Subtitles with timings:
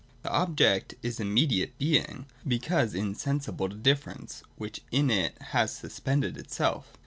[0.23, 6.37] ]The Object is immediate being, because in sensible to difference, which in it has suspended
[6.37, 6.93] itself.